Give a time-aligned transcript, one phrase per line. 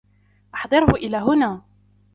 [0.55, 1.61] احضره الى هنا.